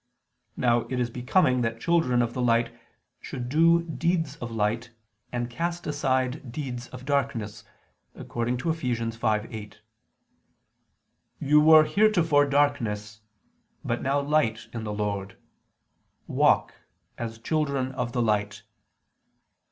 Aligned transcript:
Now 0.57 0.87
it 0.87 0.99
is 0.99 1.11
becoming 1.11 1.61
that 1.61 1.79
children 1.79 2.23
of 2.23 2.33
the 2.33 2.41
light 2.41 2.73
should 3.19 3.49
do 3.49 3.83
deeds 3.83 4.35
of 4.37 4.49
light 4.49 4.89
and 5.31 5.47
cast 5.47 5.85
aside 5.85 6.51
deeds 6.51 6.87
of 6.87 7.05
darkness, 7.05 7.63
according 8.15 8.57
to 8.57 8.71
Eph. 8.71 8.77
5:8: 8.81 9.75
"You 11.37 11.61
were 11.61 11.83
heretofore 11.83 12.47
darkness, 12.47 13.21
but 13.85 14.01
now 14.01 14.19
light 14.19 14.69
in 14.73 14.85
the 14.85 14.93
Lord. 14.93 15.37
Walk... 16.25 16.73
as 17.19 17.37
children 17.37 17.91
of 17.91 18.11
the 18.11 18.23
light." 18.23 18.63